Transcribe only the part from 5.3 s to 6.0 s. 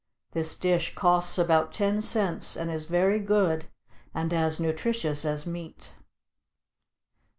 meat.